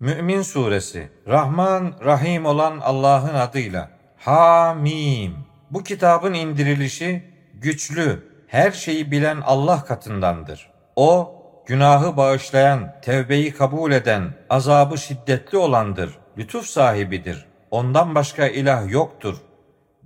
Mü'min 0.00 0.42
Suresi 0.42 1.10
Rahman, 1.28 1.94
Rahim 2.04 2.46
olan 2.46 2.78
Allah'ın 2.78 3.34
adıyla 3.34 3.90
Hamim 4.16 5.34
Bu 5.70 5.82
kitabın 5.82 6.34
indirilişi 6.34 7.24
güçlü, 7.54 8.28
her 8.46 8.70
şeyi 8.70 9.10
bilen 9.10 9.40
Allah 9.44 9.84
katındandır. 9.84 10.70
O, 10.96 11.34
günahı 11.66 12.16
bağışlayan, 12.16 12.94
tevbeyi 13.02 13.54
kabul 13.54 13.92
eden, 13.92 14.34
azabı 14.50 14.98
şiddetli 14.98 15.58
olandır, 15.58 16.18
lütuf 16.38 16.66
sahibidir. 16.66 17.46
Ondan 17.70 18.14
başka 18.14 18.46
ilah 18.46 18.90
yoktur. 18.90 19.36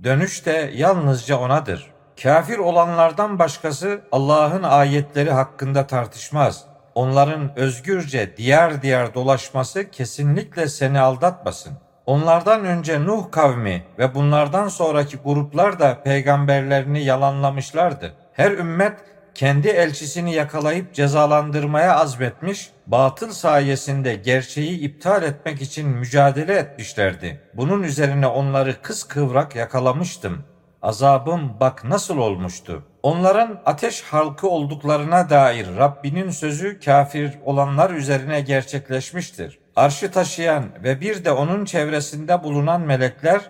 Dönüş 0.03 0.47
de 0.47 0.71
yalnızca 0.75 1.39
O'nadır. 1.39 1.91
Kafir 2.23 2.59
olanlardan 2.59 3.39
başkası 3.39 4.01
Allah'ın 4.13 4.63
ayetleri 4.63 5.31
hakkında 5.31 5.87
tartışmaz. 5.87 6.70
Onların 6.95 7.59
özgürce 7.59 8.37
diyar 8.37 8.83
diyar 8.83 9.15
dolaşması 9.15 9.91
kesinlikle 9.91 10.69
seni 10.69 11.01
aldatmasın. 11.01 11.73
Onlardan 12.07 12.65
önce 12.65 13.05
Nuh 13.05 13.31
kavmi 13.31 13.85
ve 13.98 14.15
bunlardan 14.15 14.69
sonraki 14.69 15.17
gruplar 15.17 15.79
da 15.79 16.03
peygamberlerini 16.03 17.05
yalanlamışlardı. 17.05 18.12
Her 18.33 18.51
ümmet 18.51 18.98
kendi 19.34 19.69
elçisini 19.69 20.34
yakalayıp 20.34 20.95
cezalandırmaya 20.95 21.97
azmetmiş, 21.97 22.71
batıl 22.87 23.31
sayesinde 23.31 24.15
gerçeği 24.15 24.79
iptal 24.81 25.23
etmek 25.23 25.62
için 25.62 25.89
mücadele 25.89 26.55
etmişlerdi. 26.55 27.41
Bunun 27.55 27.83
üzerine 27.83 28.27
onları 28.27 28.83
kıskıvrak 28.83 29.57
yakalamıştım. 29.57 30.45
Azabım 30.83 31.57
bak 31.61 31.84
nasıl 31.84 32.19
olmuştu. 32.19 32.83
Onların 33.02 33.61
ateş 33.66 34.02
halkı 34.02 34.48
olduklarına 34.48 35.30
dair 35.30 35.66
Rabbinin 35.77 36.30
sözü 36.30 36.80
kafir 36.80 37.33
olanlar 37.45 37.91
üzerine 37.91 38.41
gerçekleşmiştir. 38.41 39.59
Arşı 39.77 40.11
taşıyan 40.11 40.65
ve 40.84 41.01
bir 41.01 41.25
de 41.25 41.33
onun 41.33 41.65
çevresinde 41.65 42.43
bulunan 42.43 42.80
melekler 42.80 43.41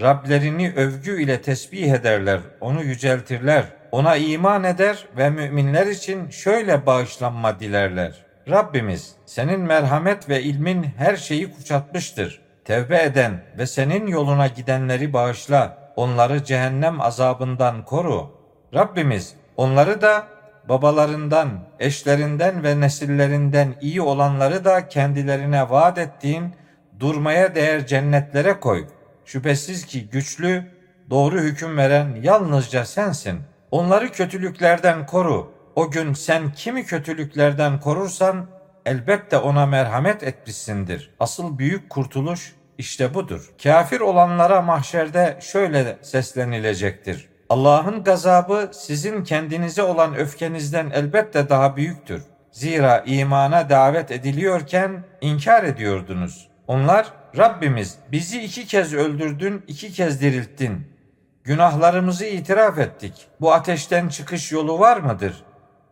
Rablerini 0.00 0.72
övgü 0.76 1.22
ile 1.22 1.42
tesbih 1.42 1.92
ederler, 1.92 2.40
onu 2.60 2.82
yüceltirler. 2.82 3.64
Ona 3.92 4.16
iman 4.16 4.64
eder 4.64 5.04
ve 5.16 5.30
müminler 5.30 5.86
için 5.86 6.30
şöyle 6.30 6.86
bağışlanma 6.86 7.60
dilerler. 7.60 8.24
Rabbimiz 8.50 9.12
senin 9.26 9.60
merhamet 9.60 10.28
ve 10.28 10.42
ilmin 10.42 10.86
her 10.98 11.16
şeyi 11.16 11.54
kuşatmıştır. 11.54 12.40
Tevbe 12.64 13.02
eden 13.02 13.40
ve 13.58 13.66
senin 13.66 14.06
yoluna 14.06 14.46
gidenleri 14.46 15.12
bağışla. 15.12 15.87
Onları 15.98 16.44
cehennem 16.44 17.00
azabından 17.00 17.84
koru. 17.84 18.30
Rabbimiz 18.74 19.34
onları 19.56 20.00
da 20.00 20.26
babalarından, 20.68 21.48
eşlerinden 21.78 22.62
ve 22.62 22.80
nesillerinden 22.80 23.74
iyi 23.80 24.02
olanları 24.02 24.64
da 24.64 24.88
kendilerine 24.88 25.70
vaat 25.70 25.98
ettiğin 25.98 26.54
durmaya 27.00 27.54
değer 27.54 27.86
cennetlere 27.86 28.60
koy. 28.60 28.86
Şüphesiz 29.24 29.86
ki 29.86 30.08
güçlü, 30.08 30.64
doğru 31.10 31.40
hüküm 31.40 31.76
veren 31.76 32.18
yalnızca 32.22 32.84
sensin. 32.84 33.40
Onları 33.70 34.12
kötülüklerden 34.12 35.06
koru. 35.06 35.52
O 35.74 35.90
gün 35.90 36.14
sen 36.14 36.52
kimi 36.52 36.84
kötülüklerden 36.84 37.80
korursan 37.80 38.46
elbette 38.86 39.36
ona 39.38 39.66
merhamet 39.66 40.22
etmişsindir. 40.22 41.10
Asıl 41.20 41.58
büyük 41.58 41.90
kurtuluş 41.90 42.54
işte 42.78 43.14
budur. 43.14 43.50
Kafir 43.62 44.00
olanlara 44.00 44.62
mahşerde 44.62 45.38
şöyle 45.40 45.98
seslenilecektir. 46.02 47.28
Allah'ın 47.48 48.04
gazabı 48.04 48.70
sizin 48.72 49.24
kendinize 49.24 49.82
olan 49.82 50.14
öfkenizden 50.14 50.90
elbette 50.90 51.48
daha 51.48 51.76
büyüktür. 51.76 52.22
Zira 52.52 53.02
imana 53.06 53.70
davet 53.70 54.10
ediliyorken 54.10 55.04
inkar 55.20 55.64
ediyordunuz. 55.64 56.48
Onlar 56.66 57.12
Rabbimiz 57.36 57.98
bizi 58.12 58.42
iki 58.42 58.66
kez 58.66 58.94
öldürdün, 58.94 59.64
iki 59.66 59.92
kez 59.92 60.20
dirilttin. 60.20 60.88
Günahlarımızı 61.44 62.24
itiraf 62.26 62.78
ettik. 62.78 63.12
Bu 63.40 63.52
ateşten 63.52 64.08
çıkış 64.08 64.52
yolu 64.52 64.78
var 64.78 64.96
mıdır? 64.96 65.44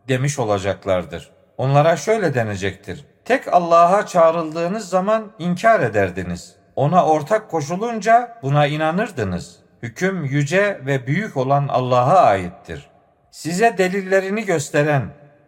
demiş 0.07 0.39
olacaklardır. 0.39 1.29
Onlara 1.57 1.97
şöyle 1.97 2.33
denecektir. 2.33 3.05
Tek 3.25 3.53
Allah'a 3.53 4.05
çağrıldığınız 4.05 4.89
zaman 4.89 5.31
inkar 5.39 5.79
ederdiniz. 5.79 6.55
Ona 6.77 7.05
ortak 7.05 7.51
koşulunca 7.51 8.37
buna 8.43 8.67
inanırdınız. 8.67 9.55
Hüküm 9.83 10.25
yüce 10.25 10.81
ve 10.85 11.07
büyük 11.07 11.37
olan 11.37 11.67
Allah'a 11.67 12.19
aittir. 12.21 12.89
Size 13.31 13.77
delillerini 13.77 14.45
gösteren 14.45 15.03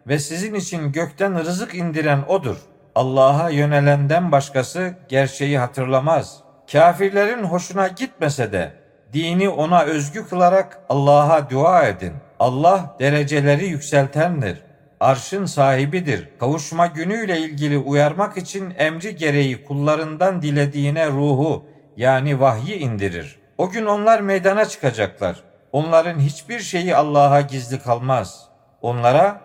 ve 0.06 0.18
sizin 0.18 0.54
için 0.54 0.92
gökten 0.92 1.38
rızık 1.38 1.74
indiren 1.74 2.22
odur. 2.28 2.56
Allah'a 2.94 3.50
yönelenden 3.50 4.32
başkası 4.32 4.94
gerçeği 5.08 5.58
hatırlamaz. 5.58 6.40
Kafirlerin 6.72 7.44
hoşuna 7.44 7.88
gitmese 7.88 8.52
de 8.52 8.72
dini 9.12 9.48
ona 9.48 9.82
özgü 9.82 10.28
kılarak 10.28 10.78
Allah'a 10.88 11.50
dua 11.50 11.82
edin. 11.82 12.12
Allah 12.38 12.96
dereceleri 13.00 13.66
yükseltendir. 13.66 14.62
Arşın 15.00 15.46
sahibidir. 15.46 16.28
Kavuşma 16.40 16.86
günüyle 16.86 17.38
ilgili 17.38 17.78
uyarmak 17.78 18.36
için 18.36 18.74
emri 18.78 19.16
gereği 19.16 19.64
kullarından 19.64 20.42
dilediğine 20.42 21.08
ruhu 21.08 21.64
yani 21.96 22.40
vahyi 22.40 22.76
indirir. 22.76 23.38
O 23.58 23.70
gün 23.70 23.86
onlar 23.86 24.20
meydana 24.20 24.64
çıkacaklar. 24.64 25.42
Onların 25.72 26.18
hiçbir 26.18 26.60
şeyi 26.60 26.96
Allah'a 26.96 27.40
gizli 27.40 27.78
kalmaz. 27.78 28.48
Onlara 28.82 29.40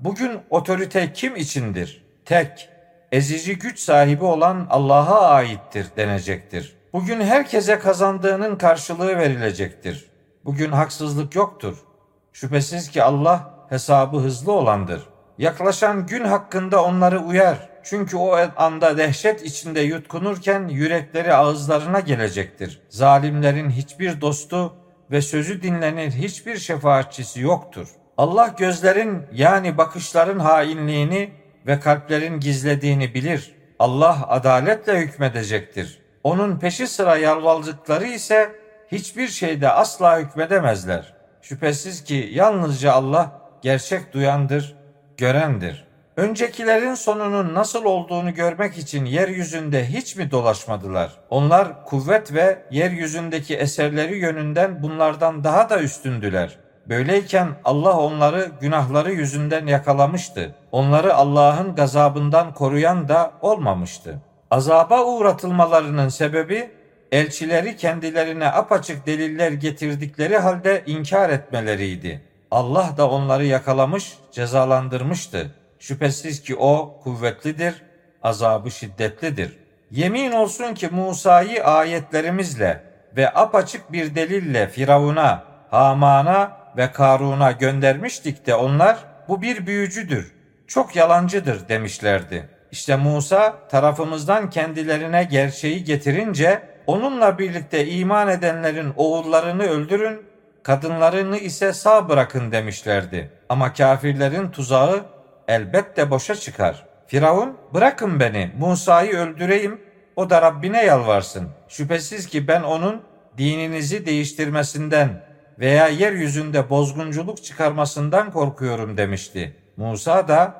bugün 0.00 0.40
otorite 0.50 1.12
kim 1.12 1.36
içindir? 1.36 2.04
Tek, 2.24 2.68
ezici 3.12 3.58
güç 3.58 3.80
sahibi 3.80 4.24
olan 4.24 4.66
Allah'a 4.70 5.28
aittir 5.28 5.86
denecektir. 5.96 6.76
Bugün 6.92 7.20
herkese 7.20 7.78
kazandığının 7.78 8.56
karşılığı 8.56 9.18
verilecektir. 9.18 10.10
Bugün 10.44 10.72
haksızlık 10.72 11.34
yoktur. 11.34 11.84
Şüphesiz 12.32 12.90
ki 12.90 13.02
Allah 13.02 13.57
hesabı 13.68 14.16
hızlı 14.16 14.52
olandır. 14.52 15.02
Yaklaşan 15.38 16.06
gün 16.06 16.24
hakkında 16.24 16.84
onları 16.84 17.20
uyar. 17.20 17.68
Çünkü 17.82 18.16
o 18.16 18.36
anda 18.56 18.98
dehşet 18.98 19.42
içinde 19.42 19.80
yutkunurken 19.80 20.68
yürekleri 20.68 21.34
ağızlarına 21.34 22.00
gelecektir. 22.00 22.80
Zalimlerin 22.88 23.70
hiçbir 23.70 24.20
dostu 24.20 24.72
ve 25.10 25.22
sözü 25.22 25.62
dinlenir 25.62 26.10
hiçbir 26.10 26.56
şefaatçisi 26.56 27.40
yoktur. 27.40 27.88
Allah 28.16 28.54
gözlerin 28.58 29.22
yani 29.32 29.78
bakışların 29.78 30.38
hainliğini 30.38 31.30
ve 31.66 31.80
kalplerin 31.80 32.40
gizlediğini 32.40 33.14
bilir. 33.14 33.54
Allah 33.78 34.28
adaletle 34.28 34.98
hükmedecektir. 34.98 36.02
Onun 36.24 36.58
peşi 36.58 36.86
sıra 36.86 37.16
yalvardıkları 37.16 38.06
ise 38.06 38.52
hiçbir 38.92 39.28
şeyde 39.28 39.68
asla 39.70 40.18
hükmedemezler. 40.18 41.14
Şüphesiz 41.42 42.04
ki 42.04 42.30
yalnızca 42.32 42.92
Allah 42.92 43.37
gerçek 43.62 44.12
duyandır, 44.12 44.76
görendir. 45.16 45.88
Öncekilerin 46.16 46.94
sonunun 46.94 47.54
nasıl 47.54 47.84
olduğunu 47.84 48.34
görmek 48.34 48.78
için 48.78 49.04
yeryüzünde 49.04 49.86
hiç 49.86 50.16
mi 50.16 50.30
dolaşmadılar? 50.30 51.12
Onlar 51.30 51.84
kuvvet 51.84 52.34
ve 52.34 52.58
yeryüzündeki 52.70 53.56
eserleri 53.56 54.18
yönünden 54.18 54.82
bunlardan 54.82 55.44
daha 55.44 55.70
da 55.70 55.82
üstündüler. 55.82 56.58
Böyleyken 56.88 57.48
Allah 57.64 57.98
onları 57.98 58.50
günahları 58.60 59.12
yüzünden 59.12 59.66
yakalamıştı. 59.66 60.54
Onları 60.72 61.14
Allah'ın 61.14 61.74
gazabından 61.74 62.54
koruyan 62.54 63.08
da 63.08 63.32
olmamıştı. 63.40 64.20
Azaba 64.50 65.04
uğratılmalarının 65.04 66.08
sebebi 66.08 66.70
elçileri 67.12 67.76
kendilerine 67.76 68.46
apaçık 68.46 69.06
deliller 69.06 69.52
getirdikleri 69.52 70.38
halde 70.38 70.82
inkar 70.86 71.30
etmeleriydi. 71.30 72.27
Allah 72.50 72.94
da 72.96 73.10
onları 73.10 73.44
yakalamış, 73.44 74.18
cezalandırmıştı. 74.32 75.54
Şüphesiz 75.78 76.42
ki 76.42 76.56
o 76.56 77.00
kuvvetlidir, 77.04 77.82
azabı 78.22 78.70
şiddetlidir. 78.70 79.58
Yemin 79.90 80.32
olsun 80.32 80.74
ki 80.74 80.88
Musa'yı 80.88 81.64
ayetlerimizle 81.64 82.82
ve 83.16 83.34
apaçık 83.34 83.92
bir 83.92 84.14
delille 84.14 84.68
Firavun'a, 84.68 85.44
Haman'a 85.70 86.56
ve 86.76 86.92
Karun'a 86.92 87.52
göndermiştik 87.52 88.46
de 88.46 88.54
onlar 88.54 88.98
bu 89.28 89.42
bir 89.42 89.66
büyücüdür, 89.66 90.32
çok 90.66 90.96
yalancıdır 90.96 91.68
demişlerdi. 91.68 92.48
İşte 92.70 92.96
Musa 92.96 93.68
tarafımızdan 93.68 94.50
kendilerine 94.50 95.24
gerçeği 95.24 95.84
getirince 95.84 96.62
onunla 96.86 97.38
birlikte 97.38 97.86
iman 97.86 98.28
edenlerin 98.28 98.92
oğullarını 98.96 99.62
öldürün, 99.62 100.22
kadınlarını 100.68 101.38
ise 101.38 101.72
sağ 101.72 102.08
bırakın 102.08 102.52
demişlerdi. 102.52 103.30
Ama 103.48 103.72
kafirlerin 103.72 104.50
tuzağı 104.50 105.04
elbette 105.48 106.10
boşa 106.10 106.34
çıkar. 106.34 106.86
Firavun 107.06 107.56
bırakın 107.74 108.20
beni 108.20 108.50
Musa'yı 108.58 109.16
öldüreyim 109.16 109.80
o 110.16 110.30
da 110.30 110.42
Rabbine 110.42 110.84
yalvarsın. 110.84 111.48
Şüphesiz 111.68 112.26
ki 112.26 112.48
ben 112.48 112.62
onun 112.62 113.02
dininizi 113.38 114.06
değiştirmesinden 114.06 115.22
veya 115.58 115.88
yeryüzünde 115.88 116.70
bozgunculuk 116.70 117.44
çıkarmasından 117.44 118.30
korkuyorum 118.30 118.96
demişti. 118.96 119.56
Musa 119.76 120.28
da 120.28 120.54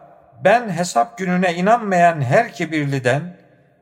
ben 0.44 0.70
hesap 0.70 1.18
gününe 1.18 1.54
inanmayan 1.54 2.20
her 2.20 2.52
kibirliden 2.52 3.36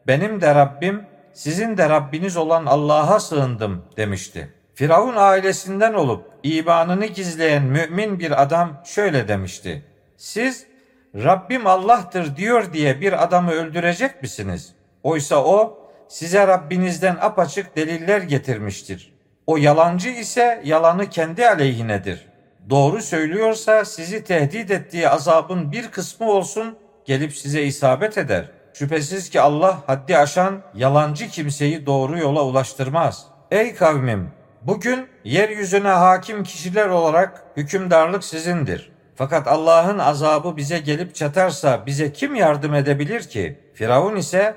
benim 0.06 0.40
de 0.40 0.54
Rabbim 0.54 1.02
sizin 1.32 1.76
de 1.76 1.88
Rabbiniz 1.88 2.36
olan 2.36 2.66
Allah'a 2.66 3.20
sığındım 3.20 3.84
demişti. 3.96 4.55
Firavun 4.76 5.16
ailesinden 5.16 5.94
olup 5.94 6.24
imanını 6.42 7.06
gizleyen 7.06 7.62
mümin 7.62 8.18
bir 8.18 8.42
adam 8.42 8.82
şöyle 8.84 9.28
demişti. 9.28 9.84
Siz 10.16 10.66
Rabbim 11.14 11.66
Allah'tır 11.66 12.36
diyor 12.36 12.72
diye 12.72 13.00
bir 13.00 13.22
adamı 13.22 13.50
öldürecek 13.50 14.22
misiniz? 14.22 14.72
Oysa 15.02 15.44
o 15.44 15.78
size 16.08 16.46
Rabbinizden 16.46 17.16
apaçık 17.20 17.76
deliller 17.76 18.20
getirmiştir. 18.20 19.12
O 19.46 19.56
yalancı 19.56 20.08
ise 20.08 20.60
yalanı 20.64 21.10
kendi 21.10 21.48
aleyhinedir. 21.48 22.26
Doğru 22.70 23.02
söylüyorsa 23.02 23.84
sizi 23.84 24.24
tehdit 24.24 24.70
ettiği 24.70 25.08
azabın 25.08 25.72
bir 25.72 25.88
kısmı 25.88 26.30
olsun 26.30 26.78
gelip 27.04 27.36
size 27.36 27.62
isabet 27.62 28.18
eder. 28.18 28.50
Şüphesiz 28.74 29.30
ki 29.30 29.40
Allah 29.40 29.78
haddi 29.86 30.18
aşan 30.18 30.60
yalancı 30.74 31.28
kimseyi 31.28 31.86
doğru 31.86 32.18
yola 32.18 32.44
ulaştırmaz. 32.44 33.26
Ey 33.50 33.74
kavmim! 33.74 34.36
Bugün 34.66 35.06
yeryüzüne 35.24 35.88
hakim 35.88 36.44
kişiler 36.44 36.88
olarak 36.88 37.42
hükümdarlık 37.56 38.24
sizindir. 38.24 38.92
Fakat 39.14 39.48
Allah'ın 39.48 39.98
azabı 39.98 40.56
bize 40.56 40.78
gelip 40.78 41.14
çatarsa 41.14 41.86
bize 41.86 42.12
kim 42.12 42.34
yardım 42.34 42.74
edebilir 42.74 43.20
ki? 43.20 43.58
Firavun 43.74 44.16
ise 44.16 44.54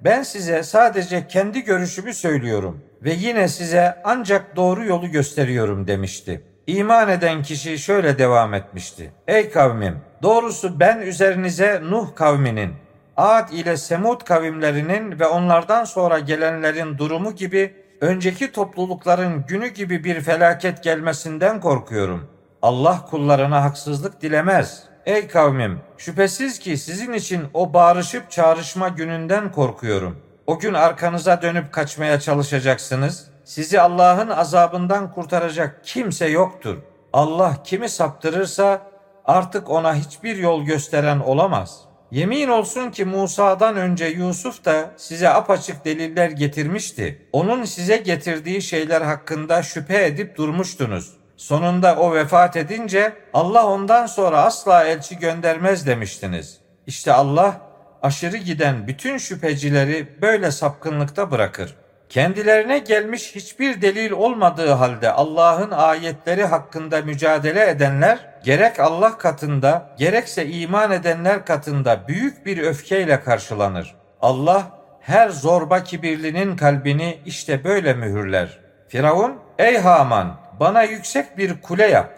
ben 0.00 0.22
size 0.22 0.62
sadece 0.62 1.26
kendi 1.26 1.64
görüşümü 1.64 2.14
söylüyorum 2.14 2.84
ve 3.02 3.12
yine 3.12 3.48
size 3.48 4.02
ancak 4.04 4.56
doğru 4.56 4.84
yolu 4.84 5.10
gösteriyorum 5.10 5.86
demişti. 5.86 6.40
İman 6.66 7.08
eden 7.08 7.42
kişi 7.42 7.78
şöyle 7.78 8.18
devam 8.18 8.54
etmişti. 8.54 9.12
Ey 9.28 9.50
kavmim 9.50 9.98
doğrusu 10.22 10.80
ben 10.80 10.98
üzerinize 10.98 11.80
Nuh 11.84 12.14
kavminin, 12.14 12.72
Ad 13.16 13.48
ile 13.52 13.76
Semud 13.76 14.20
kavimlerinin 14.24 15.20
ve 15.20 15.26
onlardan 15.26 15.84
sonra 15.84 16.18
gelenlerin 16.18 16.98
durumu 16.98 17.34
gibi 17.34 17.81
önceki 18.02 18.52
toplulukların 18.52 19.44
günü 19.46 19.68
gibi 19.68 20.04
bir 20.04 20.20
felaket 20.20 20.82
gelmesinden 20.82 21.60
korkuyorum. 21.60 22.28
Allah 22.62 23.06
kullarına 23.10 23.64
haksızlık 23.64 24.22
dilemez. 24.22 24.82
Ey 25.06 25.28
kavmim, 25.28 25.80
şüphesiz 25.98 26.58
ki 26.58 26.76
sizin 26.76 27.12
için 27.12 27.44
o 27.54 27.74
bağırışıp 27.74 28.30
çağrışma 28.30 28.88
gününden 28.88 29.52
korkuyorum. 29.52 30.16
O 30.46 30.58
gün 30.58 30.74
arkanıza 30.74 31.42
dönüp 31.42 31.72
kaçmaya 31.72 32.20
çalışacaksınız. 32.20 33.26
Sizi 33.44 33.80
Allah'ın 33.80 34.28
azabından 34.28 35.12
kurtaracak 35.12 35.80
kimse 35.84 36.28
yoktur. 36.28 36.76
Allah 37.12 37.56
kimi 37.64 37.88
saptırırsa 37.88 38.82
artık 39.24 39.70
ona 39.70 39.94
hiçbir 39.94 40.36
yol 40.36 40.64
gösteren 40.64 41.18
olamaz. 41.18 41.80
Yemin 42.12 42.48
olsun 42.48 42.90
ki 42.90 43.04
Musa'dan 43.04 43.76
önce 43.76 44.06
Yusuf 44.06 44.64
da 44.64 44.90
size 44.96 45.28
apaçık 45.28 45.84
deliller 45.84 46.30
getirmişti. 46.30 47.26
Onun 47.32 47.64
size 47.64 47.96
getirdiği 47.96 48.62
şeyler 48.62 49.00
hakkında 49.00 49.62
şüphe 49.62 50.04
edip 50.04 50.36
durmuştunuz. 50.36 51.12
Sonunda 51.36 51.96
o 51.96 52.14
vefat 52.14 52.56
edince 52.56 53.12
Allah 53.34 53.66
ondan 53.66 54.06
sonra 54.06 54.42
asla 54.42 54.84
elçi 54.84 55.18
göndermez 55.18 55.86
demiştiniz. 55.86 56.58
İşte 56.86 57.12
Allah 57.12 57.60
aşırı 58.02 58.36
giden 58.36 58.86
bütün 58.86 59.18
şüphecileri 59.18 60.06
böyle 60.22 60.50
sapkınlıkta 60.50 61.30
bırakır. 61.30 61.74
Kendilerine 62.08 62.78
gelmiş 62.78 63.34
hiçbir 63.34 63.82
delil 63.82 64.10
olmadığı 64.10 64.70
halde 64.70 65.12
Allah'ın 65.12 65.70
ayetleri 65.70 66.44
hakkında 66.44 67.02
mücadele 67.02 67.70
edenler 67.70 68.31
gerek 68.44 68.80
Allah 68.80 69.18
katında 69.18 69.90
gerekse 69.98 70.46
iman 70.46 70.90
edenler 70.90 71.44
katında 71.44 72.08
büyük 72.08 72.46
bir 72.46 72.58
öfkeyle 72.58 73.20
karşılanır. 73.20 73.94
Allah 74.20 74.66
her 75.00 75.28
zorba 75.28 75.82
kibirlinin 75.82 76.56
kalbini 76.56 77.18
işte 77.26 77.64
böyle 77.64 77.94
mühürler. 77.94 78.58
Firavun, 78.88 79.38
ey 79.58 79.78
Haman 79.78 80.36
bana 80.60 80.82
yüksek 80.82 81.38
bir 81.38 81.60
kule 81.60 81.86
yap. 81.86 82.14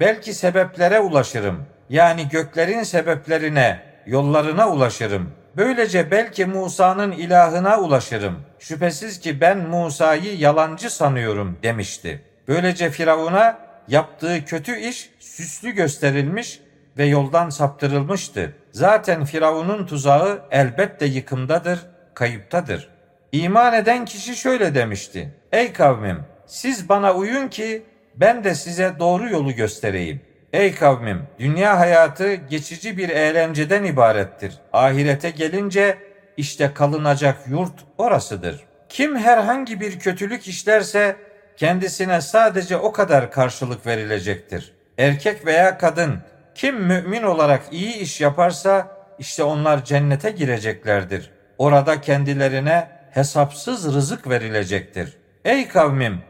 Belki 0.00 0.34
sebeplere 0.34 1.00
ulaşırım. 1.00 1.64
Yani 1.88 2.28
göklerin 2.28 2.82
sebeplerine, 2.82 3.80
yollarına 4.06 4.68
ulaşırım. 4.68 5.32
Böylece 5.56 6.10
belki 6.10 6.46
Musa'nın 6.46 7.12
ilahına 7.12 7.80
ulaşırım. 7.80 8.42
Şüphesiz 8.58 9.20
ki 9.20 9.40
ben 9.40 9.58
Musa'yı 9.58 10.38
yalancı 10.38 10.90
sanıyorum 10.90 11.58
demişti. 11.62 12.22
Böylece 12.48 12.90
Firavun'a 12.90 13.58
yaptığı 13.88 14.44
kötü 14.44 14.76
iş 14.76 15.10
süslü 15.20 15.70
gösterilmiş 15.70 16.60
ve 16.98 17.04
yoldan 17.04 17.50
saptırılmıştı. 17.50 18.52
Zaten 18.72 19.24
Firavun'un 19.24 19.86
tuzağı 19.86 20.42
elbette 20.50 21.06
yıkımdadır, 21.06 21.78
kayıptadır. 22.14 22.88
İman 23.32 23.74
eden 23.74 24.04
kişi 24.04 24.36
şöyle 24.36 24.74
demişti. 24.74 25.34
Ey 25.52 25.72
kavmim 25.72 26.24
siz 26.46 26.88
bana 26.88 27.14
uyun 27.14 27.48
ki 27.48 27.82
ben 28.16 28.44
de 28.44 28.54
size 28.54 28.92
doğru 28.98 29.28
yolu 29.28 29.52
göstereyim. 29.52 30.20
Ey 30.52 30.74
kavmim, 30.74 31.22
dünya 31.38 31.78
hayatı 31.78 32.34
geçici 32.34 32.96
bir 32.96 33.08
eğlenceden 33.08 33.84
ibarettir. 33.84 34.54
Ahirete 34.72 35.30
gelince 35.30 35.98
işte 36.36 36.70
kalınacak 36.74 37.36
yurt 37.48 37.84
orasıdır. 37.98 38.64
Kim 38.88 39.16
herhangi 39.16 39.80
bir 39.80 39.98
kötülük 39.98 40.48
işlerse 40.48 41.16
kendisine 41.56 42.20
sadece 42.20 42.76
o 42.76 42.92
kadar 42.92 43.30
karşılık 43.30 43.86
verilecektir. 43.86 44.72
Erkek 44.98 45.46
veya 45.46 45.78
kadın 45.78 46.18
kim 46.54 46.76
mümin 46.76 47.22
olarak 47.22 47.62
iyi 47.70 47.94
iş 47.94 48.20
yaparsa 48.20 48.88
işte 49.18 49.42
onlar 49.42 49.84
cennete 49.84 50.30
gireceklerdir. 50.30 51.30
Orada 51.58 52.00
kendilerine 52.00 52.88
hesapsız 53.10 53.94
rızık 53.94 54.28
verilecektir. 54.28 55.16
Ey 55.44 55.68
kavmim 55.68 56.20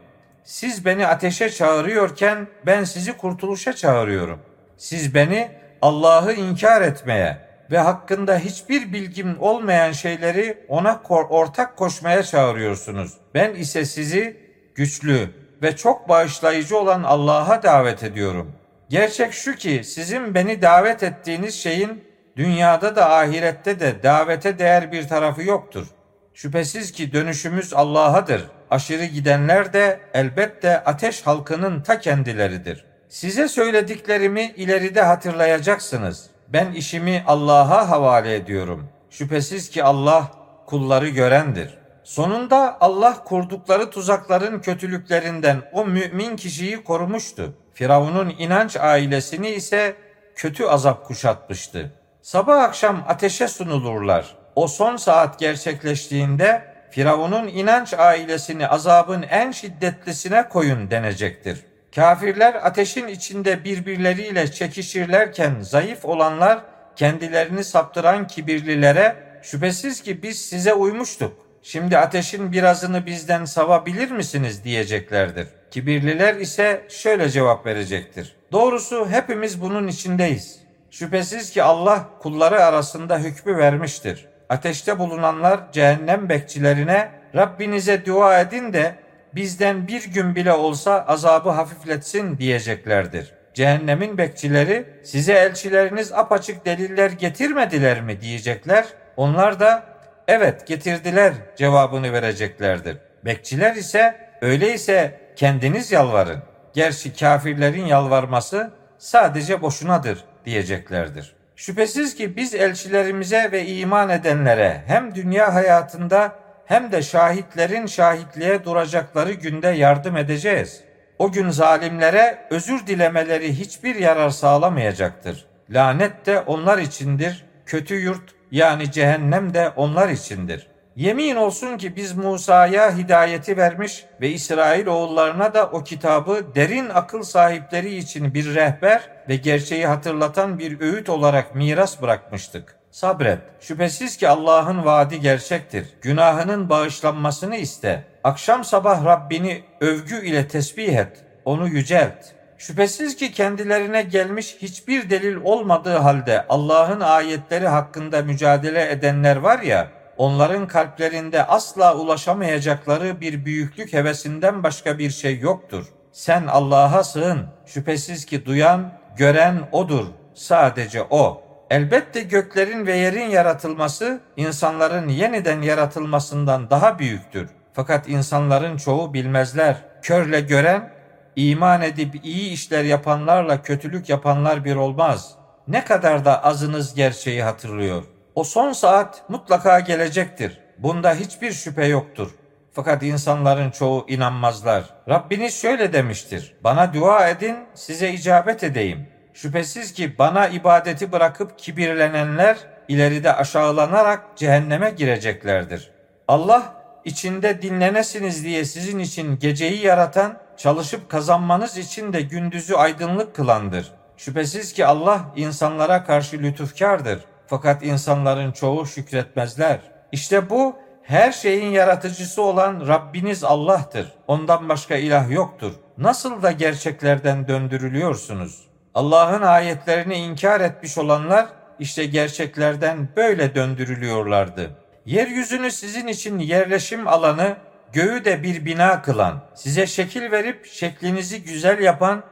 siz 0.43 0.85
beni 0.85 1.07
ateşe 1.07 1.49
çağırıyorken 1.49 2.47
ben 2.65 2.83
sizi 2.83 3.17
kurtuluşa 3.17 3.73
çağırıyorum. 3.73 4.39
Siz 4.77 5.15
beni 5.15 5.51
Allah'ı 5.81 6.33
inkar 6.33 6.81
etmeye 6.81 7.37
ve 7.71 7.77
hakkında 7.77 8.37
hiçbir 8.37 8.93
bilgim 8.93 9.37
olmayan 9.39 9.91
şeyleri 9.91 10.65
ona 10.67 11.01
ortak 11.09 11.77
koşmaya 11.77 12.23
çağırıyorsunuz. 12.23 13.13
Ben 13.33 13.55
ise 13.55 13.85
sizi 13.85 14.46
güçlü 14.77 15.29
ve 15.61 15.75
çok 15.75 16.09
bağışlayıcı 16.09 16.77
olan 16.77 17.03
Allah'a 17.03 17.63
davet 17.63 18.03
ediyorum. 18.03 18.51
Gerçek 18.89 19.33
şu 19.33 19.55
ki 19.55 19.81
sizin 19.85 20.35
beni 20.35 20.61
davet 20.61 21.03
ettiğiniz 21.03 21.55
şeyin 21.55 22.03
dünyada 22.35 22.95
da 22.95 23.11
ahirette 23.11 23.79
de 23.79 24.03
davete 24.03 24.59
değer 24.59 24.91
bir 24.91 25.07
tarafı 25.07 25.43
yoktur. 25.43 25.87
Şüphesiz 26.33 26.91
ki 26.91 27.13
dönüşümüz 27.13 27.73
Allah'adır. 27.73 28.43
Aşırı 28.71 29.05
gidenler 29.05 29.73
de 29.73 29.99
elbette 30.13 30.83
ateş 30.83 31.21
halkının 31.21 31.81
ta 31.81 31.99
kendileridir. 31.99 32.85
Size 33.09 33.47
söylediklerimi 33.47 34.53
ileride 34.57 35.01
hatırlayacaksınız. 35.01 36.29
Ben 36.47 36.71
işimi 36.71 37.23
Allah'a 37.27 37.89
havale 37.89 38.35
ediyorum. 38.35 38.89
Şüphesiz 39.09 39.69
ki 39.69 39.83
Allah 39.83 40.31
kulları 40.65 41.09
görendir. 41.09 41.77
Sonunda 42.07 42.77
Allah 42.81 43.23
kurdukları 43.23 43.89
tuzakların 43.89 44.59
kötülüklerinden 44.59 45.61
o 45.73 45.85
mümin 45.85 46.35
kişiyi 46.35 46.83
korumuştu. 46.83 47.53
Firavun'un 47.73 48.35
inanç 48.37 48.75
ailesini 48.75 49.49
ise 49.49 49.95
kötü 50.35 50.65
azap 50.65 51.05
kuşatmıştı. 51.05 51.91
Sabah 52.21 52.63
akşam 52.63 53.03
ateşe 53.07 53.47
sunulurlar. 53.47 54.35
O 54.55 54.67
son 54.67 54.95
saat 54.95 55.39
gerçekleştiğinde 55.39 56.73
Firavun'un 56.91 57.47
inanç 57.47 57.93
ailesini 57.93 58.67
azabın 58.67 59.21
en 59.21 59.51
şiddetlisine 59.51 60.49
koyun 60.49 60.91
denecektir. 60.91 61.65
Kafirler 61.95 62.53
ateşin 62.53 63.07
içinde 63.07 63.63
birbirleriyle 63.63 64.51
çekişirlerken 64.51 65.55
zayıf 65.61 66.05
olanlar 66.05 66.59
kendilerini 66.95 67.63
saptıran 67.63 68.27
kibirlilere 68.27 69.15
şüphesiz 69.41 70.01
ki 70.01 70.23
biz 70.23 70.41
size 70.45 70.73
uymuştuk. 70.73 71.46
Şimdi 71.67 71.97
ateşin 71.97 72.51
birazını 72.51 73.05
bizden 73.05 73.45
savabilir 73.45 74.11
misiniz 74.11 74.63
diyeceklerdir. 74.63 75.47
Kibirliler 75.71 76.35
ise 76.35 76.85
şöyle 76.89 77.29
cevap 77.29 77.65
verecektir. 77.65 78.35
Doğrusu 78.51 79.09
hepimiz 79.09 79.61
bunun 79.61 79.87
içindeyiz. 79.87 80.59
Şüphesiz 80.91 81.51
ki 81.51 81.63
Allah 81.63 82.09
kulları 82.19 82.63
arasında 82.63 83.17
hükmü 83.19 83.57
vermiştir 83.57 84.27
ateşte 84.49 84.99
bulunanlar 84.99 85.71
cehennem 85.71 86.29
bekçilerine 86.29 87.11
Rabbinize 87.35 88.05
dua 88.05 88.39
edin 88.39 88.73
de 88.73 88.95
bizden 89.35 89.87
bir 89.87 90.13
gün 90.13 90.35
bile 90.35 90.53
olsa 90.53 91.05
azabı 91.07 91.49
hafifletsin 91.49 92.37
diyeceklerdir. 92.37 93.33
Cehennemin 93.53 94.17
bekçileri 94.17 94.85
size 95.03 95.33
elçileriniz 95.33 96.11
apaçık 96.11 96.65
deliller 96.65 97.11
getirmediler 97.11 98.01
mi 98.01 98.21
diyecekler. 98.21 98.85
Onlar 99.17 99.59
da 99.59 99.96
evet 100.27 100.67
getirdiler 100.67 101.33
cevabını 101.55 102.13
vereceklerdir. 102.13 102.97
Bekçiler 103.25 103.75
ise 103.75 104.15
öyleyse 104.41 105.19
kendiniz 105.35 105.91
yalvarın. 105.91 106.43
Gerçi 106.73 107.13
kafirlerin 107.13 107.85
yalvarması 107.85 108.71
sadece 108.97 109.61
boşunadır 109.61 110.23
diyeceklerdir. 110.45 111.35
Şüphesiz 111.55 112.15
ki 112.15 112.35
biz 112.35 112.55
elçilerimize 112.55 113.51
ve 113.51 113.65
iman 113.65 114.09
edenlere 114.09 114.83
hem 114.87 115.15
dünya 115.15 115.53
hayatında 115.53 116.35
hem 116.65 116.91
de 116.91 117.01
şahitlerin 117.01 117.85
şahitliğe 117.85 118.63
duracakları 118.63 119.33
günde 119.33 119.67
yardım 119.67 120.17
edeceğiz. 120.17 120.81
O 121.19 121.31
gün 121.31 121.49
zalimlere 121.49 122.37
özür 122.49 122.87
dilemeleri 122.87 123.59
hiçbir 123.59 123.95
yarar 123.95 124.29
sağlamayacaktır. 124.29 125.45
Lanet 125.69 126.25
de 126.25 126.39
onlar 126.39 126.77
içindir, 126.77 127.45
kötü 127.65 127.95
yurt 127.95 128.36
yani 128.51 128.91
cehennem 128.91 129.53
de 129.53 129.69
onlar 129.75 130.09
içindir. 130.09 130.67
Yemin 130.95 131.35
olsun 131.35 131.77
ki 131.77 131.95
biz 131.95 132.17
Musa'ya 132.17 132.97
hidayeti 132.97 133.57
vermiş 133.57 134.05
ve 134.21 134.29
İsrail 134.29 134.87
oğullarına 134.87 135.53
da 135.53 135.65
o 135.65 135.83
kitabı 135.83 136.55
derin 136.55 136.89
akıl 136.89 137.23
sahipleri 137.23 137.95
için 137.95 138.33
bir 138.33 138.55
rehber 138.55 139.09
ve 139.29 139.35
gerçeği 139.35 139.87
hatırlatan 139.87 140.59
bir 140.59 140.81
öğüt 140.81 141.09
olarak 141.09 141.55
miras 141.55 142.01
bırakmıştık. 142.01 142.75
Sabret. 142.91 143.39
Şüphesiz 143.59 144.17
ki 144.17 144.27
Allah'ın 144.29 144.85
vaadi 144.85 145.21
gerçektir. 145.21 145.87
Günahının 146.01 146.69
bağışlanmasını 146.69 147.55
iste. 147.55 148.03
Akşam 148.23 148.63
sabah 148.63 149.05
Rabbini 149.05 149.63
övgü 149.81 150.25
ile 150.25 150.47
tesbih 150.47 150.97
et. 150.97 151.23
Onu 151.45 151.67
yücelt. 151.67 152.36
Şüphesiz 152.57 153.15
ki 153.15 153.31
kendilerine 153.31 154.01
gelmiş 154.01 154.57
hiçbir 154.61 155.09
delil 155.09 155.35
olmadığı 155.43 155.97
halde 155.97 156.45
Allah'ın 156.49 156.99
ayetleri 156.99 157.67
hakkında 157.67 158.21
mücadele 158.21 158.91
edenler 158.91 159.35
var 159.35 159.59
ya, 159.59 159.87
onların 160.17 160.67
kalplerinde 160.67 161.43
asla 161.43 161.95
ulaşamayacakları 161.95 163.21
bir 163.21 163.45
büyüklük 163.45 163.93
hevesinden 163.93 164.63
başka 164.63 164.99
bir 164.99 165.09
şey 165.09 165.39
yoktur. 165.39 165.85
Sen 166.11 166.47
Allah'a 166.47 167.03
sığın. 167.03 167.45
Şüphesiz 167.65 168.25
ki 168.25 168.45
duyan, 168.45 168.91
gören 169.17 169.57
odur. 169.71 170.05
Sadece 170.33 171.03
o. 171.09 171.43
Elbette 171.69 172.21
göklerin 172.21 172.87
ve 172.87 172.95
yerin 172.95 173.29
yaratılması 173.29 174.19
insanların 174.37 175.09
yeniden 175.09 175.61
yaratılmasından 175.61 176.69
daha 176.69 176.99
büyüktür. 176.99 177.49
Fakat 177.73 178.09
insanların 178.09 178.77
çoğu 178.77 179.13
bilmezler. 179.13 179.75
Körle 180.01 180.41
gören, 180.41 180.96
iman 181.37 181.81
edip 181.81 182.25
iyi 182.25 182.51
işler 182.51 182.83
yapanlarla 182.83 183.61
kötülük 183.61 184.09
yapanlar 184.09 184.65
bir 184.65 184.75
olmaz. 184.75 185.35
Ne 185.67 185.85
kadar 185.85 186.25
da 186.25 186.43
azınız 186.43 186.93
gerçeği 186.93 187.43
hatırlıyor. 187.43 188.03
O 188.35 188.43
son 188.43 188.73
saat 188.73 189.29
mutlaka 189.29 189.79
gelecektir. 189.79 190.59
Bunda 190.77 191.13
hiçbir 191.13 191.51
şüphe 191.51 191.85
yoktur. 191.85 192.31
Fakat 192.71 193.03
insanların 193.03 193.71
çoğu 193.71 194.05
inanmazlar. 194.07 194.83
Rabbiniz 195.09 195.61
şöyle 195.61 195.93
demiştir. 195.93 196.55
Bana 196.63 196.93
dua 196.93 197.27
edin, 197.29 197.57
size 197.73 198.13
icabet 198.13 198.63
edeyim. 198.63 199.07
Şüphesiz 199.33 199.93
ki 199.93 200.17
bana 200.19 200.47
ibadeti 200.47 201.11
bırakıp 201.11 201.59
kibirlenenler 201.59 202.57
ileride 202.87 203.33
aşağılanarak 203.33 204.37
cehenneme 204.37 204.89
gireceklerdir. 204.89 205.91
Allah 206.27 206.83
içinde 207.05 207.61
dinlenesiniz 207.61 208.43
diye 208.43 208.65
sizin 208.65 208.99
için 208.99 209.39
geceyi 209.39 209.85
yaratan, 209.85 210.39
çalışıp 210.57 211.09
kazanmanız 211.09 211.77
için 211.77 212.13
de 212.13 212.21
gündüzü 212.21 212.75
aydınlık 212.75 213.35
kılandır. 213.35 213.91
Şüphesiz 214.17 214.73
ki 214.73 214.85
Allah 214.85 215.21
insanlara 215.35 216.03
karşı 216.03 216.37
lütufkardır. 216.37 217.19
Fakat 217.47 217.83
insanların 217.83 218.51
çoğu 218.51 218.85
şükretmezler. 218.85 219.79
İşte 220.11 220.49
bu 220.49 220.75
her 221.03 221.31
şeyin 221.31 221.71
yaratıcısı 221.71 222.41
olan 222.41 222.87
Rabbiniz 222.87 223.43
Allah'tır. 223.43 224.11
Ondan 224.27 224.69
başka 224.69 224.95
ilah 224.95 225.31
yoktur. 225.31 225.73
Nasıl 225.97 226.41
da 226.43 226.51
gerçeklerden 226.51 227.47
döndürülüyorsunuz? 227.47 228.67
Allah'ın 228.95 229.41
ayetlerini 229.41 230.15
inkar 230.15 230.61
etmiş 230.61 230.97
olanlar 230.97 231.47
işte 231.79 232.05
gerçeklerden 232.05 233.09
böyle 233.15 233.55
döndürülüyorlardı. 233.55 234.71
Yeryüzünü 235.05 235.71
sizin 235.71 236.07
için 236.07 236.39
yerleşim 236.39 237.07
alanı, 237.07 237.55
göğü 237.93 238.25
de 238.25 238.43
bir 238.43 238.65
bina 238.65 239.01
kılan, 239.01 239.39
size 239.55 239.87
şekil 239.87 240.31
verip 240.31 240.65
şeklinizi 240.65 241.43
güzel 241.43 241.79
yapan 241.79 242.23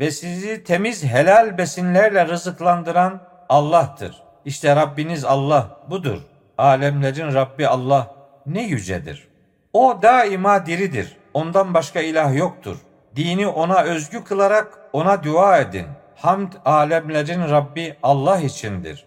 ve 0.00 0.10
sizi 0.10 0.64
temiz 0.64 1.04
helal 1.04 1.58
besinlerle 1.58 2.26
rızıklandıran 2.26 3.22
Allah'tır. 3.48 4.22
İşte 4.44 4.76
Rabbiniz 4.76 5.24
Allah 5.24 5.80
budur. 5.90 6.18
Alemlerin 6.58 7.34
Rabbi 7.34 7.68
Allah 7.68 8.14
ne 8.46 8.62
yücedir. 8.62 9.28
O 9.72 10.02
daima 10.02 10.66
diridir. 10.66 11.16
Ondan 11.34 11.74
başka 11.74 12.00
ilah 12.00 12.36
yoktur. 12.36 12.76
Dini 13.16 13.46
ona 13.46 13.82
özgü 13.82 14.24
kılarak 14.24 14.78
ona 14.92 15.24
dua 15.24 15.58
edin. 15.58 15.86
Hamd 16.16 16.52
alemlerin 16.64 17.50
Rabbi 17.50 17.96
Allah 18.02 18.40
içindir. 18.40 19.04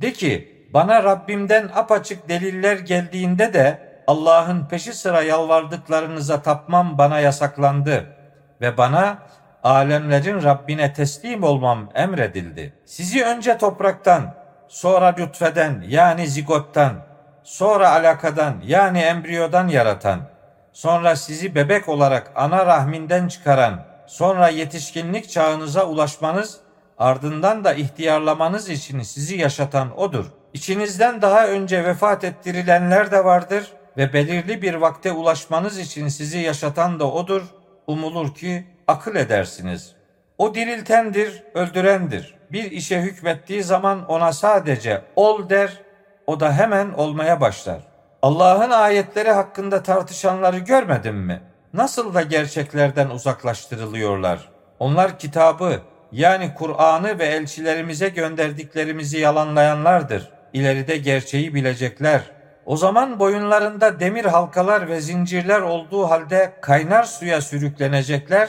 De 0.00 0.12
ki 0.12 0.66
bana 0.74 1.02
Rabbimden 1.02 1.70
apaçık 1.74 2.28
deliller 2.28 2.76
geldiğinde 2.76 3.54
de 3.54 3.85
Allah'ın 4.06 4.64
peşi 4.64 4.94
sıra 4.94 5.22
yalvardıklarınıza 5.22 6.42
tapmam 6.42 6.98
bana 6.98 7.20
yasaklandı 7.20 8.06
ve 8.60 8.76
bana 8.76 9.18
alemlerin 9.62 10.42
Rabbine 10.42 10.92
teslim 10.92 11.42
olmam 11.42 11.90
emredildi. 11.94 12.72
Sizi 12.84 13.24
önce 13.24 13.58
topraktan, 13.58 14.34
sonra 14.68 15.14
lütfeden 15.18 15.84
yani 15.88 16.26
zigottan, 16.26 16.92
sonra 17.42 17.90
alakadan 17.90 18.54
yani 18.66 18.98
embriyodan 18.98 19.68
yaratan, 19.68 20.20
sonra 20.72 21.16
sizi 21.16 21.54
bebek 21.54 21.88
olarak 21.88 22.32
ana 22.34 22.66
rahminden 22.66 23.28
çıkaran, 23.28 23.80
sonra 24.06 24.48
yetişkinlik 24.48 25.30
çağınıza 25.30 25.84
ulaşmanız, 25.84 26.60
ardından 26.98 27.64
da 27.64 27.74
ihtiyarlamanız 27.74 28.68
için 28.68 29.00
sizi 29.00 29.36
yaşatan 29.36 29.98
odur. 29.98 30.26
İçinizden 30.54 31.22
daha 31.22 31.46
önce 31.46 31.84
vefat 31.84 32.24
ettirilenler 32.24 33.10
de 33.10 33.24
vardır 33.24 33.72
ve 33.96 34.12
belirli 34.12 34.62
bir 34.62 34.74
vakte 34.74 35.12
ulaşmanız 35.12 35.78
için 35.78 36.08
sizi 36.08 36.38
yaşatan 36.38 37.00
da 37.00 37.10
odur. 37.12 37.42
Umulur 37.86 38.34
ki 38.34 38.66
akıl 38.86 39.16
edersiniz. 39.16 39.92
O 40.38 40.54
diriltendir, 40.54 41.42
öldürendir. 41.54 42.34
Bir 42.52 42.70
işe 42.70 43.00
hükmettiği 43.00 43.62
zaman 43.62 44.06
ona 44.06 44.32
sadece 44.32 45.02
ol 45.16 45.48
der, 45.48 45.80
o 46.26 46.40
da 46.40 46.52
hemen 46.52 46.92
olmaya 46.92 47.40
başlar. 47.40 47.80
Allah'ın 48.22 48.70
ayetleri 48.70 49.30
hakkında 49.30 49.82
tartışanları 49.82 50.58
görmedin 50.58 51.14
mi? 51.14 51.40
Nasıl 51.72 52.14
da 52.14 52.22
gerçeklerden 52.22 53.10
uzaklaştırılıyorlar. 53.10 54.48
Onlar 54.78 55.18
kitabı 55.18 55.80
yani 56.12 56.54
Kur'an'ı 56.54 57.18
ve 57.18 57.24
elçilerimize 57.24 58.08
gönderdiklerimizi 58.08 59.18
yalanlayanlardır. 59.18 60.30
İleride 60.52 60.96
gerçeği 60.96 61.54
bilecekler. 61.54 62.35
O 62.66 62.76
zaman 62.76 63.18
boyunlarında 63.18 64.00
demir 64.00 64.24
halkalar 64.24 64.88
ve 64.88 65.00
zincirler 65.00 65.60
olduğu 65.60 66.10
halde 66.10 66.52
kaynar 66.60 67.02
suya 67.02 67.40
sürüklenecekler, 67.40 68.48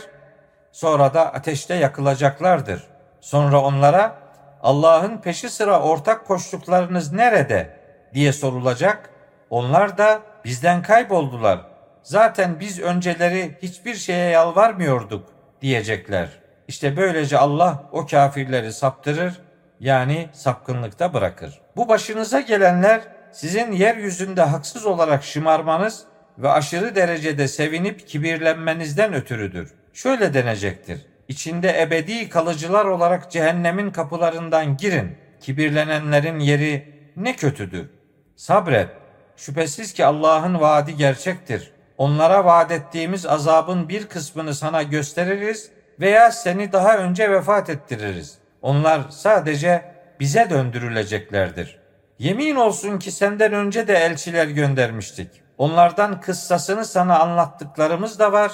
sonra 0.72 1.14
da 1.14 1.34
ateşte 1.34 1.76
yakılacaklardır. 1.76 2.84
Sonra 3.22 3.62
onlara 3.62 4.16
Allah'ın 4.62 5.18
peşi 5.18 5.50
sıra 5.50 5.82
ortak 5.82 6.28
koştuklarınız 6.28 7.14
nerede 7.14 7.80
diye 8.14 8.34
sorulacak. 8.34 9.10
Onlar 9.50 9.98
da 9.98 10.20
bizden 10.46 10.82
kayboldular. 10.82 11.60
Zaten 12.04 12.60
biz 12.60 12.80
önceleri 12.80 13.58
hiçbir 13.62 13.96
şeye 13.96 14.30
yalvarmıyorduk 14.30 15.30
diyecekler. 15.62 16.30
İşte 16.68 16.98
böylece 16.98 17.38
Allah 17.38 17.84
o 17.92 18.06
kafirleri 18.06 18.74
saptırır 18.74 19.42
yani 19.80 20.30
sapkınlıkta 20.34 21.14
bırakır. 21.14 21.62
Bu 21.76 21.90
başınıza 21.90 22.40
gelenler 22.40 23.17
sizin 23.32 23.72
yeryüzünde 23.72 24.42
haksız 24.42 24.86
olarak 24.86 25.24
şımarmanız 25.24 26.04
ve 26.38 26.50
aşırı 26.50 26.96
derecede 26.96 27.48
sevinip 27.48 28.08
kibirlenmenizden 28.08 29.14
ötürüdür. 29.14 29.74
Şöyle 29.94 30.34
denecektir. 30.34 31.06
İçinde 31.28 31.82
ebedi 31.82 32.30
kalıcılar 32.30 32.86
olarak 32.86 33.32
cehennemin 33.32 33.92
kapılarından 33.92 34.78
girin. 34.78 35.18
Kibirlenenlerin 35.42 36.40
yeri 36.40 36.94
ne 37.16 37.36
kötüdür. 37.36 37.90
Sabret. 38.36 38.90
Şüphesiz 39.38 39.94
ki 39.94 40.06
Allah'ın 40.06 40.60
vaadi 40.60 40.96
gerçektir. 40.96 41.72
Onlara 41.98 42.46
vaat 42.46 42.72
ettiğimiz 42.72 43.26
azabın 43.26 43.90
bir 43.90 44.08
kısmını 44.08 44.54
sana 44.54 44.84
gösteririz 44.84 45.72
veya 46.00 46.32
seni 46.32 46.72
daha 46.72 46.98
önce 46.98 47.32
vefat 47.32 47.70
ettiririz. 47.70 48.38
Onlar 48.62 49.02
sadece 49.10 49.82
bize 50.20 50.50
döndürüleceklerdir. 50.50 51.80
Yemin 52.20 52.56
olsun 52.56 53.00
ki 53.00 53.12
senden 53.12 53.54
önce 53.54 53.88
de 53.88 53.94
elçiler 53.94 54.48
göndermiştik. 54.48 55.30
Onlardan 55.58 56.22
kıssasını 56.22 56.86
sana 56.86 57.20
anlattıklarımız 57.20 58.20
da 58.20 58.32
var, 58.32 58.52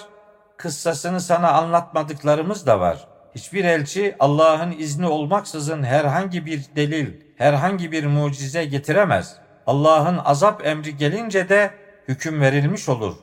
kıssasını 0.58 1.22
sana 1.22 1.51
anlatmadıklarımız 1.51 2.67
da 2.67 2.79
var. 2.79 3.08
Hiçbir 3.36 3.65
elçi 3.65 4.15
Allah'ın 4.20 4.72
izni 4.72 5.08
olmaksızın 5.08 5.84
herhangi 5.84 6.46
bir 6.46 6.65
delil, 6.75 7.13
herhangi 7.38 7.91
bir 7.91 8.05
mucize 8.05 8.65
getiremez. 8.65 9.36
Allah'ın 9.67 10.17
azap 10.17 10.65
emri 10.65 10.98
gelince 10.98 11.50
de 11.50 11.72
hüküm 12.08 12.41
verilmiş 12.41 12.89
olur. 12.89 13.15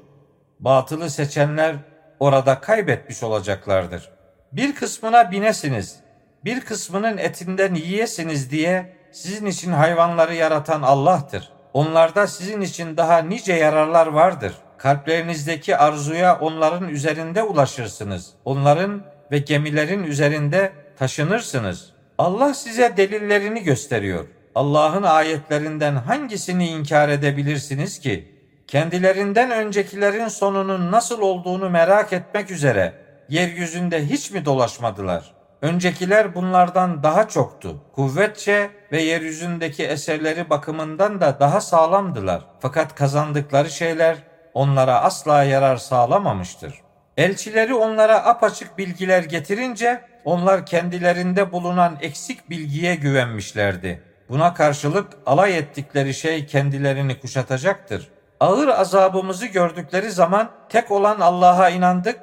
Batılı 0.60 1.10
seçenler 1.10 1.76
orada 2.20 2.60
kaybetmiş 2.60 3.22
olacaklardır. 3.22 4.10
Bir 4.52 4.74
kısmına 4.74 5.30
binesiniz, 5.30 5.96
Bir 6.44 6.60
kısmının 6.60 7.18
etinden 7.18 7.74
yiyesiniz 7.74 8.50
diye 8.50 8.99
sizin 9.12 9.46
için 9.46 9.72
hayvanları 9.72 10.34
yaratan 10.34 10.82
Allah'tır. 10.82 11.52
Onlarda 11.72 12.26
sizin 12.26 12.60
için 12.60 12.96
daha 12.96 13.18
nice 13.18 13.52
yararlar 13.52 14.06
vardır. 14.06 14.52
Kalplerinizdeki 14.78 15.76
arzuya 15.76 16.38
onların 16.40 16.88
üzerinde 16.88 17.42
ulaşırsınız. 17.42 18.30
Onların 18.44 19.02
ve 19.32 19.38
gemilerin 19.38 20.04
üzerinde 20.04 20.72
taşınırsınız. 20.98 21.92
Allah 22.18 22.54
size 22.54 22.96
delillerini 22.96 23.62
gösteriyor. 23.62 24.26
Allah'ın 24.54 25.02
ayetlerinden 25.02 25.94
hangisini 25.94 26.68
inkar 26.68 27.08
edebilirsiniz 27.08 27.98
ki? 27.98 28.34
Kendilerinden 28.66 29.50
öncekilerin 29.50 30.28
sonunun 30.28 30.92
nasıl 30.92 31.20
olduğunu 31.20 31.70
merak 31.70 32.12
etmek 32.12 32.50
üzere 32.50 32.92
yeryüzünde 33.28 34.06
hiç 34.06 34.30
mi 34.30 34.44
dolaşmadılar? 34.44 35.39
Öncekiler 35.62 36.34
bunlardan 36.34 37.02
daha 37.02 37.28
çoktu. 37.28 37.82
Kuvvetçe 37.94 38.70
ve 38.92 39.02
yeryüzündeki 39.02 39.84
eserleri 39.84 40.50
bakımından 40.50 41.20
da 41.20 41.40
daha 41.40 41.60
sağlamdılar. 41.60 42.42
Fakat 42.60 42.94
kazandıkları 42.94 43.70
şeyler 43.70 44.16
onlara 44.54 45.00
asla 45.00 45.44
yarar 45.44 45.76
sağlamamıştır. 45.76 46.74
Elçileri 47.16 47.74
onlara 47.74 48.24
apaçık 48.24 48.78
bilgiler 48.78 49.22
getirince 49.22 50.04
onlar 50.24 50.66
kendilerinde 50.66 51.52
bulunan 51.52 51.98
eksik 52.00 52.50
bilgiye 52.50 52.94
güvenmişlerdi. 52.94 54.02
Buna 54.28 54.54
karşılık 54.54 55.12
alay 55.26 55.58
ettikleri 55.58 56.14
şey 56.14 56.46
kendilerini 56.46 57.20
kuşatacaktır. 57.20 58.08
Ağır 58.40 58.68
azabımızı 58.68 59.46
gördükleri 59.46 60.10
zaman 60.10 60.50
tek 60.68 60.90
olan 60.90 61.20
Allah'a 61.20 61.68
inandık 61.70 62.20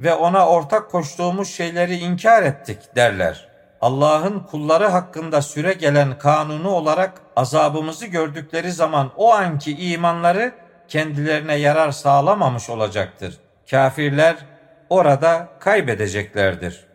ve 0.00 0.14
ona 0.14 0.48
ortak 0.48 0.90
koştuğumuz 0.90 1.48
şeyleri 1.48 1.96
inkar 1.96 2.42
ettik 2.42 2.78
derler. 2.96 3.48
Allah'ın 3.80 4.40
kulları 4.40 4.86
hakkında 4.86 5.42
süre 5.42 5.72
gelen 5.72 6.18
kanunu 6.18 6.68
olarak 6.68 7.12
azabımızı 7.36 8.06
gördükleri 8.06 8.72
zaman 8.72 9.10
o 9.16 9.32
anki 9.32 9.76
imanları 9.92 10.52
kendilerine 10.88 11.54
yarar 11.54 11.90
sağlamamış 11.90 12.70
olacaktır. 12.70 13.38
Kafirler 13.70 14.36
orada 14.90 15.48
kaybedeceklerdir. 15.60 16.89